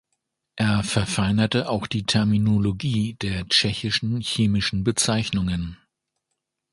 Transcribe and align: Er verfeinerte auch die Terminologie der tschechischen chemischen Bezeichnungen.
Er 0.55 0.81
verfeinerte 0.81 1.69
auch 1.69 1.85
die 1.85 2.01
Terminologie 2.05 3.13
der 3.21 3.47
tschechischen 3.47 4.19
chemischen 4.19 4.83
Bezeichnungen. 4.83 5.77